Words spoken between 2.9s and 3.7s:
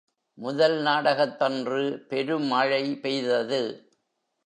பெய்தது.